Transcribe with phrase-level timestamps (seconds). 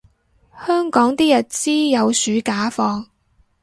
[0.65, 3.07] 香港啲日資有暑假放